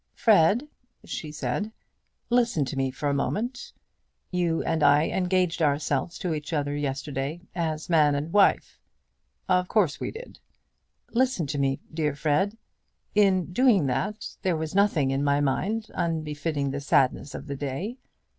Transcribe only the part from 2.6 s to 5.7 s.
to me for a moment. You and I engaged